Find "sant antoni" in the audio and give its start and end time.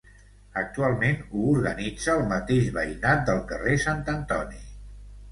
3.85-4.63